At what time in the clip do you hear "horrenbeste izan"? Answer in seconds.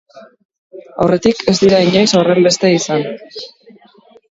2.23-3.07